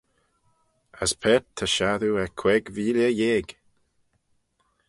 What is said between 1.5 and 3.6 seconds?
ta shassoo er queig veeilley yeig.